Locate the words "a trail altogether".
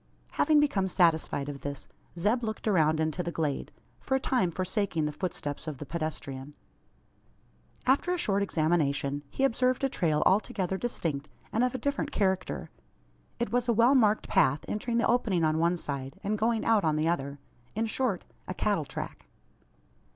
9.83-10.75